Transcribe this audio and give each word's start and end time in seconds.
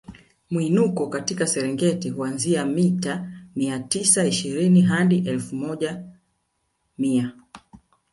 Mwinuko 0.49 1.07
katika 1.07 1.47
Serengeti 1.47 2.09
huanzia 2.09 2.65
mita 2.65 3.31
mia 3.55 3.79
tisa 3.79 4.25
ishirini 4.25 4.81
hadi 4.81 5.17
elfu 5.17 5.55
moja 5.55 6.03
mia 6.97 7.31